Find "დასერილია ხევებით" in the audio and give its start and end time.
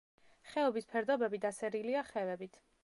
1.45-2.63